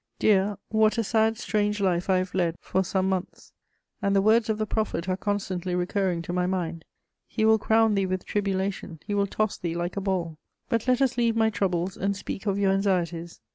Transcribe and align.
Dear, 0.17 0.57
what 0.69 0.97
a 0.97 1.03
sad, 1.03 1.37
strange 1.37 1.79
life 1.79 2.09
I 2.09 2.17
have 2.17 2.33
led 2.33 2.55
for 2.59 2.83
some 2.83 3.07
months! 3.07 3.53
And 4.01 4.15
the 4.15 4.21
words 4.23 4.49
of 4.49 4.57
the 4.57 4.65
prophet 4.65 5.07
are 5.07 5.15
constantly 5.15 5.75
recurring 5.75 6.23
to 6.23 6.33
my 6.33 6.47
mind: 6.47 6.85
'He 7.27 7.45
will 7.45 7.59
crown 7.59 7.93
thee 7.93 8.07
with 8.07 8.25
tribulation, 8.25 8.99
he 9.05 9.13
will 9.13 9.27
toss 9.27 9.59
thee 9.59 9.75
like 9.75 9.97
a 9.97 10.01
ball.' 10.01 10.39
But 10.69 10.87
let 10.87 11.03
us 11.03 11.17
leave 11.17 11.35
my 11.35 11.51
troubles 11.51 11.97
and 11.97 12.15
speak 12.17 12.47
of 12.47 12.57
your 12.57 12.71
anxieties. 12.71 13.41